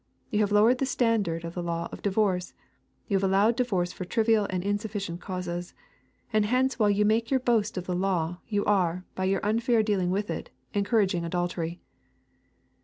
[0.31, 2.55] You have lowered the standard of the law of divorce.
[3.07, 5.75] You have allowed divorce for trivial and insufficient causes.
[6.33, 9.83] And hence while you make your boast of the law, yon are, by your unfair
[9.83, 11.81] dealing with it^ encouraging adultery."